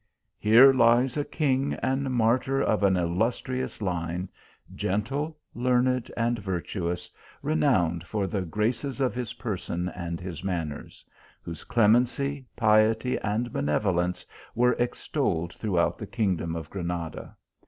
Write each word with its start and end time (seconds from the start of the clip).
"Here 0.49 0.73
lies 0.73 1.15
a 1.15 1.23
king 1.23 1.75
and 1.75 2.09
martyr 2.11 2.59
of 2.59 2.81
an 2.81 2.97
illustrious 2.97 3.83
line, 3.83 4.29
gentle, 4.73 5.37
learned 5.53 6.09
and 6.17 6.39
virtuous; 6.39 7.11
renowned 7.43 8.07
for 8.07 8.25
the 8.25 8.41
graces 8.41 8.99
of 8.99 9.13
his 9.13 9.33
person 9.33 9.89
and 9.89 10.19
his 10.19 10.43
manners; 10.43 11.05
whose 11.43 11.63
clemency, 11.63 12.47
piety, 12.55 13.19
and 13.19 13.53
benevolence, 13.53 14.25
were 14.55 14.73
extolled 14.79 15.53
throughout 15.53 15.99
the 15.99 16.07
kingdom 16.07 16.55
of 16.55 16.71
Granada. 16.71 17.35